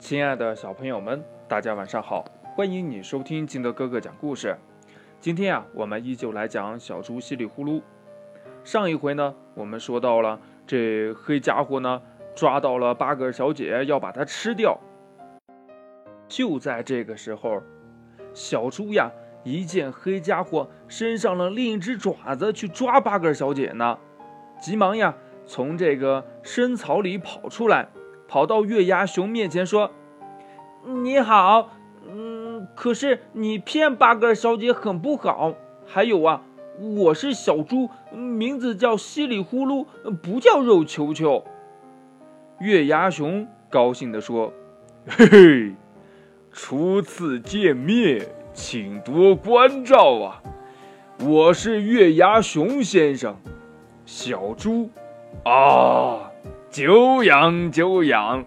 [0.00, 2.24] 亲爱的小朋友们，大家晚上好！
[2.56, 4.56] 欢迎你收听金德哥哥讲故事。
[5.20, 7.82] 今天啊，我们依旧来讲小猪唏哩呼噜。
[8.64, 12.00] 上一回呢，我们说到了这黑家伙呢，
[12.34, 14.80] 抓到了八个小姐，要把它吃掉。
[16.26, 17.62] 就在这个时候，
[18.32, 19.12] 小猪呀，
[19.44, 23.98] 一见黑家伙伸上了另一只爪子去抓八个小姐呢，
[24.60, 25.14] 急忙呀，
[25.46, 27.86] 从这个深草里跑出来。
[28.30, 29.90] 跑到月牙熊面前说
[31.02, 31.70] ：“你好，
[32.08, 35.52] 嗯，可是你骗八个小姐很不好。
[35.84, 36.42] 还有啊，
[36.78, 39.84] 我是小猪，名字叫稀里呼噜，
[40.22, 41.44] 不叫肉球球。”
[42.60, 44.52] 月牙熊高兴地说
[45.10, 45.74] ：“嘿嘿，
[46.52, 50.40] 初次见面，请多关照啊！
[51.18, 53.34] 我是月牙熊先生，
[54.06, 54.88] 小猪
[55.42, 56.29] 啊。”
[56.70, 58.44] 久仰久仰。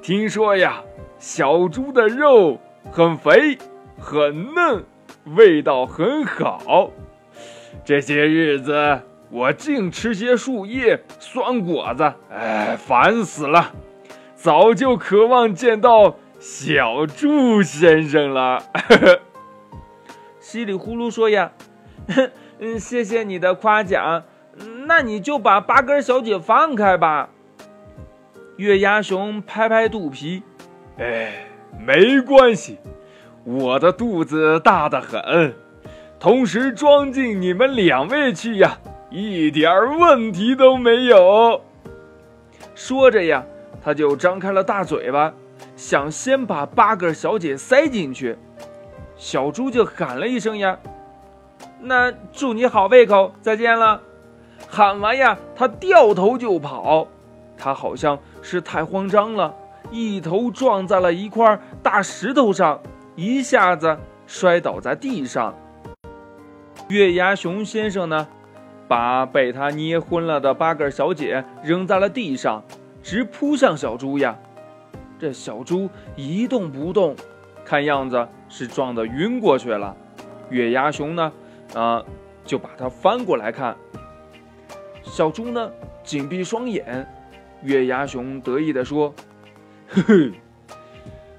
[0.00, 0.82] 听说呀，
[1.18, 2.60] 小猪的肉
[2.92, 3.58] 很肥
[3.98, 4.84] 很嫩，
[5.24, 6.92] 味道很好。
[7.84, 13.72] 这些日子我净吃些树叶、酸果子，哎，烦死了！
[14.36, 18.62] 早就渴望见到小猪先生了。
[20.38, 21.50] 稀里呼噜说呀
[22.60, 24.22] ：“嗯，谢谢你的夸奖。”
[24.86, 27.30] 那你就把八根小姐放开吧。
[28.56, 30.42] 月牙熊拍拍肚皮，
[30.98, 31.46] 哎，
[31.78, 32.78] 没关系，
[33.44, 35.54] 我的肚子大得很，
[36.18, 38.78] 同时装进你们两位去呀，
[39.08, 41.62] 一点问题都没有。
[42.74, 43.44] 说着呀，
[43.82, 45.32] 他就张开了大嘴巴，
[45.74, 48.36] 想先把八哥小姐塞进去。
[49.16, 50.78] 小猪就喊了一声呀
[51.80, 54.02] ：“那祝你好胃口，再见了。”
[54.70, 57.08] 喊完呀，他掉头就跑，
[57.58, 59.52] 他好像是太慌张了，
[59.90, 62.80] 一头撞在了一块大石头上，
[63.16, 65.52] 一下子摔倒在地上。
[66.88, 68.28] 月牙熊先生呢，
[68.86, 72.62] 把被他捏昏了的八个小姐扔在了地上，
[73.02, 74.38] 直扑向小猪呀。
[75.18, 77.16] 这小猪一动不动，
[77.64, 79.96] 看样子是撞得晕过去了。
[80.48, 81.32] 月牙熊呢，
[81.74, 82.02] 啊，
[82.44, 83.76] 就把它翻过来看。
[85.10, 85.70] 小猪呢，
[86.04, 87.04] 紧闭双眼。
[87.62, 89.12] 月牙熊得意地说
[89.88, 90.32] ：“嘿嘿，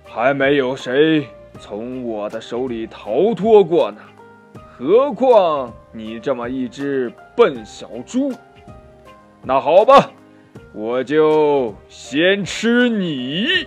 [0.03, 1.25] 还没有谁
[1.57, 4.01] 从我的手里逃脱过呢，
[4.77, 8.33] 何况你这么一只笨小猪。
[9.41, 10.11] 那好吧，
[10.73, 13.65] 我就先吃你。”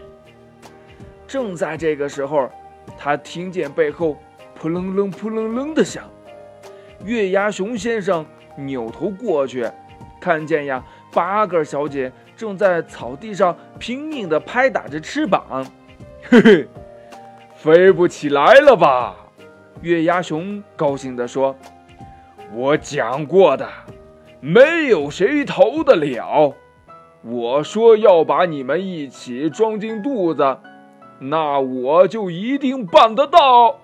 [1.26, 2.50] 正在这个时候，
[2.98, 4.18] 他听见背后
[4.54, 6.04] 扑棱棱、扑棱棱的响。
[7.06, 9.66] 月牙熊先生扭头过去。
[10.24, 15.66] 看见呀，八个小姐正在草地上拼命地拍打着翅膀，
[16.24, 16.68] 嘿嘿，
[17.54, 19.14] 飞不起来了吧？
[19.82, 21.54] 月牙熊高兴地说
[22.54, 23.68] ：“我讲过的，
[24.40, 26.54] 没有谁逃得了。
[27.22, 30.56] 我说要把你们一起装进肚子，
[31.18, 33.76] 那我就一定办得到。”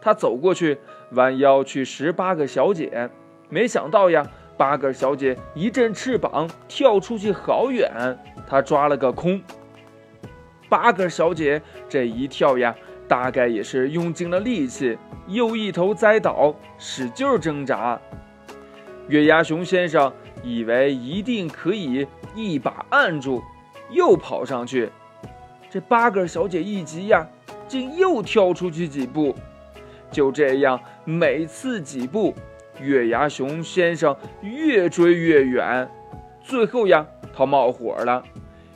[0.00, 0.78] 他走过去，
[1.10, 3.10] 弯腰去拾八个小姐，
[3.50, 4.26] 没想到呀。
[4.60, 7.90] 八个小姐一阵翅膀跳出去好远，
[8.46, 9.40] 她抓了个空。
[10.68, 12.76] 八个小姐这一跳呀，
[13.08, 14.98] 大概也是用尽了力气，
[15.28, 17.98] 又一头栽倒，使劲挣扎。
[19.08, 20.12] 月牙熊先生
[20.42, 23.42] 以为一定可以一把按住，
[23.88, 24.90] 又跑上去。
[25.70, 27.26] 这八个小姐一急呀，
[27.66, 29.34] 竟又跳出去几步。
[30.12, 32.34] 就这样，每次几步。
[32.80, 35.88] 月牙熊先生越追越远，
[36.42, 38.24] 最后呀，他冒火了，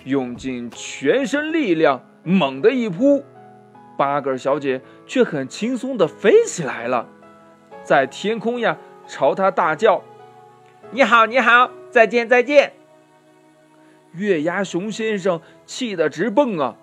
[0.04, 3.25] 用尽全身力量，猛地一扑，
[3.97, 7.09] 八个小姐却很轻松地飞起来了，
[7.82, 8.76] 在天空呀，
[9.06, 10.03] 朝他大叫
[10.92, 12.72] ：“你好，你好，再见，再见！”
[14.12, 16.76] 月牙熊先生气得直蹦啊！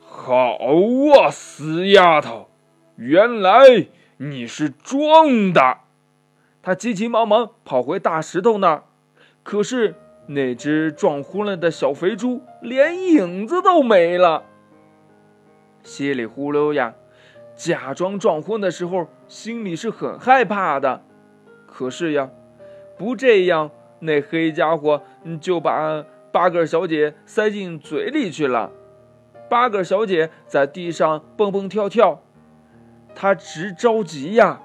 [0.00, 2.48] 好啊，死丫头，
[2.96, 3.86] 原来
[4.18, 5.78] 你是装的！
[6.64, 8.84] 他急急忙忙跑回大石头那儿，
[9.42, 9.96] 可是
[10.28, 14.44] 那只撞昏了的小肥猪连影子都没了。
[15.82, 16.94] 稀里呼噜呀，
[17.54, 21.04] 假装撞昏的时候心里是很害怕的，
[21.66, 22.30] 可是呀，
[22.96, 25.02] 不这样，那黑家伙
[25.38, 26.02] 就把
[26.32, 28.72] 八个小姐塞进嘴里去了。
[29.50, 32.22] 八个小姐在地上蹦蹦跳跳，
[33.14, 34.62] 他直着急呀。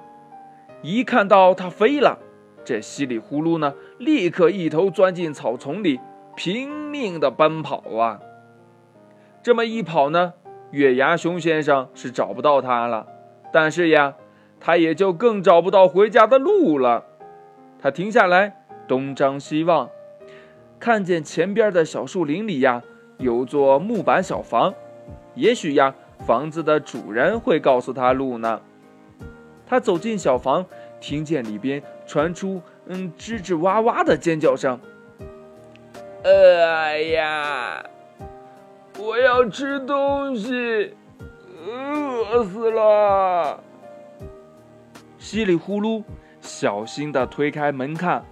[0.82, 2.20] 一看到它飞了，
[2.64, 6.00] 这稀里呼噜呢，立刻一头钻进草丛里，
[6.36, 8.20] 拼命的奔跑啊！
[9.44, 10.34] 这么一跑呢，
[10.72, 13.08] 月牙熊先生是找不到它了。
[13.52, 14.16] 但是呀，
[14.60, 17.06] 他也就更找不到回家的路了。
[17.82, 19.90] 他停下来，东张西望，
[20.80, 22.84] 看见前边的小树林里呀，
[23.18, 24.74] 有座木板小房。
[25.36, 25.96] 也许呀，
[26.26, 28.62] 房子的主人会告诉他路呢。
[29.70, 30.66] 他走进小房，
[31.00, 34.80] 听见里边传出嗯吱吱哇哇的尖叫声。
[36.24, 37.86] 哎呀，
[38.98, 40.96] 我要吃东西，
[41.68, 43.64] 饿死了！
[45.20, 46.04] 稀里呼噜，
[46.42, 48.26] 小心的推开门看，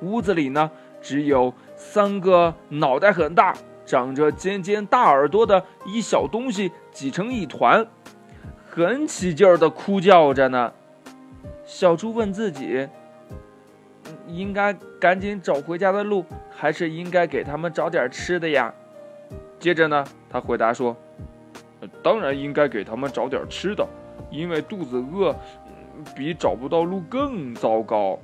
[0.00, 0.70] 屋子里呢，
[1.02, 3.54] 只有三个脑袋很大、
[3.84, 7.86] 长着尖尖大耳朵的一小东西挤成一团。
[8.72, 10.72] 很起劲儿的哭叫着呢，
[11.64, 12.88] 小猪问自己：
[14.28, 18.72] 应该赶紧找回家的路，还是应该给他们找点吃的呀？
[19.58, 20.96] 接着呢，他回答说
[22.00, 23.84] ：“当然应该给他们找点吃的，
[24.30, 25.34] 因为肚子饿
[26.14, 28.20] 比找不到路更糟糕。”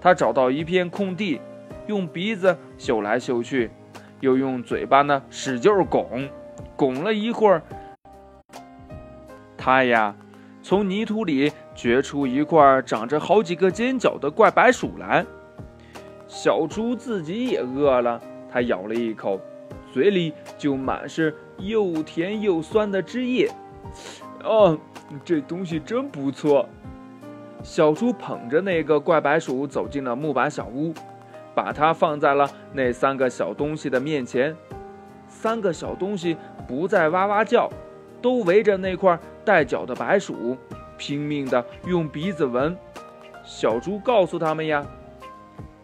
[0.00, 1.40] 他找到一片空地，
[1.88, 3.72] 用鼻子嗅来嗅去，
[4.20, 6.28] 又用嘴巴呢使劲拱，
[6.76, 7.60] 拱了一会儿。
[9.60, 10.16] 他呀，
[10.62, 15.24] 从泥土里掘出一块长着好几个尖角的怪白薯来。
[16.26, 18.18] 小猪自己也饿了，
[18.50, 19.38] 它咬了一口，
[19.92, 23.50] 嘴里就满是又甜又酸的汁液。
[24.42, 24.78] 哦，
[25.22, 26.66] 这东西真不错。
[27.62, 30.94] 小猪捧着那个怪白薯走进了木板小屋，
[31.54, 34.56] 把它放在了那三个小东西的面前。
[35.28, 36.36] 三个小东西
[36.66, 37.68] 不再哇哇叫。
[38.20, 40.56] 都围着那块带角的白薯，
[40.96, 42.76] 拼命的用鼻子闻。
[43.44, 44.86] 小猪告诉他们呀：“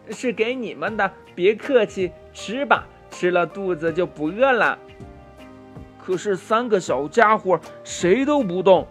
[0.09, 4.77] 是给你们的，别客气，吃吧，吃了肚子就不饿了。”
[5.99, 8.87] 可是三个小家伙谁都不动，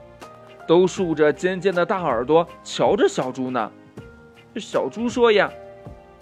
[0.66, 3.72] 都竖着尖尖的大耳朵瞧着小猪呢。
[4.56, 5.50] 小猪说呀：“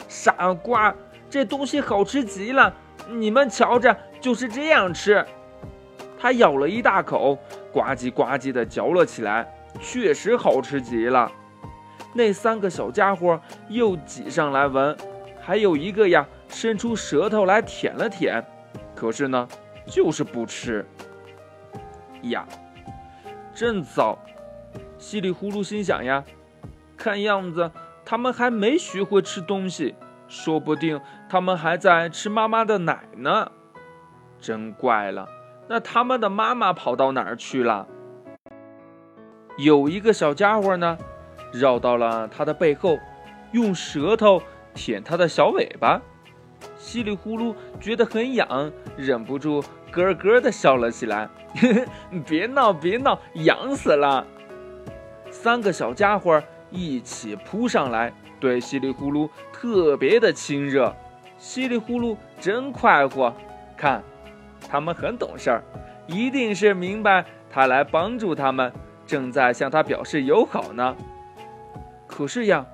[0.06, 0.94] 傻瓜，
[1.28, 2.72] 这东西好吃极了，
[3.10, 5.24] 你们瞧着，就是这样吃。”
[6.24, 7.38] 他咬了一大口，
[7.70, 9.46] 呱唧呱唧地嚼了起来，
[9.78, 11.30] 确实好吃极了。
[12.14, 13.38] 那三个小家伙
[13.68, 14.96] 又挤上来闻，
[15.38, 18.42] 还有一个呀，伸出舌头来舔了舔，
[18.94, 19.46] 可是呢，
[19.86, 20.86] 就是不吃。
[22.22, 22.48] 呀，
[23.52, 24.18] 真糟！
[24.96, 26.24] 稀里呼噜心想呀，
[26.96, 27.70] 看样子
[28.02, 29.94] 他们还没学会吃东西，
[30.26, 30.98] 说不定
[31.28, 33.52] 他们还在吃妈妈的奶呢。
[34.40, 35.28] 真怪了。
[35.68, 37.86] 那他们的妈妈跑到哪儿去了？
[39.56, 40.98] 有一个小家伙呢，
[41.52, 42.98] 绕到了他的背后，
[43.52, 44.42] 用舌头
[44.74, 46.02] 舔他的小尾巴，
[46.76, 51.28] 稀里呼噜觉得很痒，忍不住咯咯的笑了起来。
[52.26, 54.26] 别闹，别闹，痒死了！
[55.30, 60.94] 三个小家伙一起扑上来，对稀里呼噜特别的亲热。
[61.38, 63.32] 稀里呼噜真快活，
[63.76, 64.02] 看。
[64.74, 65.62] 他们很懂事儿，
[66.08, 68.72] 一定是明白他来帮助他们，
[69.06, 70.96] 正在向他表示友好呢。
[72.08, 72.66] 可是呀，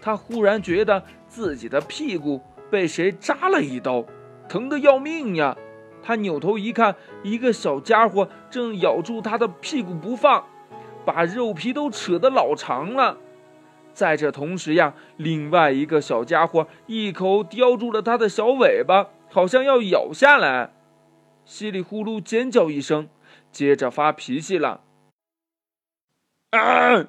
[0.00, 4.06] 他忽然觉得自己的屁股被谁扎了一刀，
[4.48, 5.54] 疼得要命呀！
[6.02, 10.44] 他扭头一看，一个小家伙正咬住他的屁股不放，
[11.04, 13.18] 把肉皮都扯得老长了。
[13.92, 20.70] 在这同时呀，另外一个小家伙一口叼住了他的小尾巴，好像要咬下来。
[21.44, 23.08] 稀里呼噜尖叫一声，
[23.52, 24.80] 接着发脾气了。
[26.50, 27.06] 啊！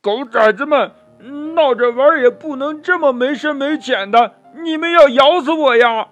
[0.00, 0.92] 狗崽子们，
[1.54, 4.34] 闹着玩也不能这么没深没浅的！
[4.54, 6.08] 你们要咬死我呀！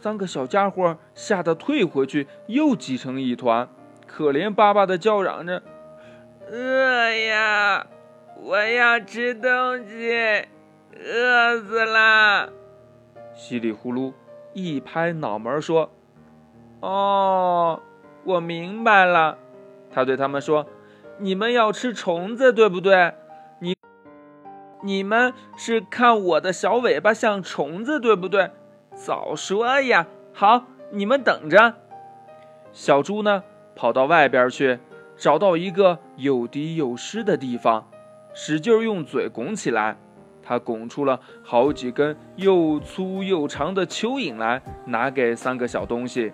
[0.00, 3.68] 三个小家伙吓得退回去，又挤成一团，
[4.06, 5.62] 可怜巴巴的叫嚷着
[6.50, 7.86] ：“饿呀！
[8.36, 10.46] 我要吃东西，
[10.96, 12.52] 饿死了！”
[13.34, 14.12] 稀里呼噜
[14.54, 15.90] 一拍脑门说。
[16.82, 17.80] 哦，
[18.24, 19.38] 我明白了。
[19.92, 20.66] 他对他们说
[21.18, 23.14] ：“你们要吃虫子，对不对？
[23.60, 23.76] 你
[24.82, 28.50] 你们是看我的小尾巴像虫子，对不对？
[28.96, 30.08] 早说呀！
[30.32, 31.74] 好，你们等着。”
[32.72, 33.44] 小猪呢，
[33.76, 34.80] 跑到外边去，
[35.16, 37.86] 找到一个又低又湿的地方，
[38.34, 39.96] 使劲用嘴拱起来。
[40.44, 46.32] 他拱出了好几根又粗又长的蚯蚓来，拿给三个小东西。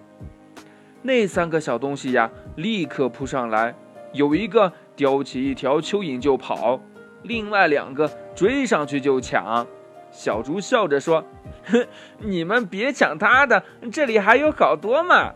[1.03, 3.75] 那三个小东西呀，立刻扑上来，
[4.13, 6.81] 有一个叼起一条蚯蚓就跑，
[7.23, 9.67] 另外两个追上去就抢。
[10.11, 11.23] 小猪笑着说
[11.71, 11.87] ：“哼，
[12.19, 13.63] 你们别抢他的，
[13.93, 15.35] 这里还有好多嘛！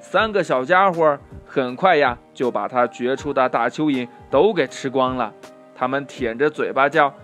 [0.00, 5.32] 三个小家伙很快呀就把他掘出的大蚯蚓都给吃光了，
[5.74, 7.14] 他们舔着嘴巴叫：“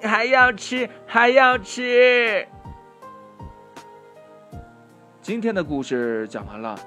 [0.00, 2.46] 还要吃，还要吃！”
[5.20, 6.78] 今天的故事讲完了，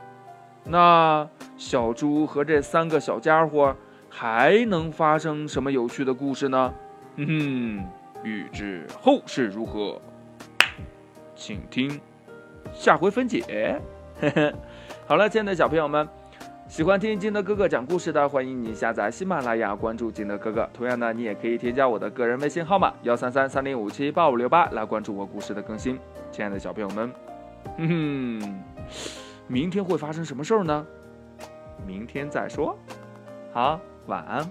[0.63, 1.27] 那
[1.57, 3.75] 小猪和这三个小家伙
[4.09, 6.73] 还能发生什么有趣的故事呢？
[7.17, 7.85] 哼哼，
[8.23, 10.01] 欲知后事如何，
[11.35, 11.99] 请听
[12.73, 13.81] 下回分解。
[15.07, 16.07] 好了，亲爱的小朋友们，
[16.67, 20.69] 喜欢听金德哥哥讲故事的，欢迎你下载喜马拉雅，关注金德哥哥。
[20.73, 25.99] 同样呢，你也可以添加我的个人微信号码幺三三三零五七八五六八来关注我故事的更新。
[26.31, 27.11] 亲爱的小朋友们。
[27.77, 28.63] 嗯哼，
[29.51, 30.87] 明天会发生什么事儿呢？
[31.85, 32.73] 明天再说。
[33.51, 33.77] 好，
[34.07, 34.49] 晚安。